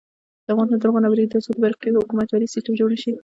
افغانستان 0.51 0.79
تر 0.81 0.87
هغو 0.89 1.01
نه 1.03 1.07
ابادیږي، 1.09 1.31
ترڅو 1.33 1.49
د 1.53 1.57
برقی 1.63 1.89
حکومتولي 1.97 2.47
سیستم 2.53 2.73
جوړ 2.79 2.89
نشي. 2.95 3.11